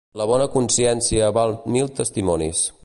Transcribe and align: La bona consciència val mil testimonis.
La 0.19 0.25
bona 0.29 0.47
consciència 0.55 1.29
val 1.37 1.55
mil 1.77 1.95
testimonis. 2.01 2.67